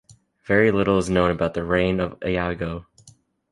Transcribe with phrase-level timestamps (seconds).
[0.47, 2.87] Very little is known about the reign of Iago.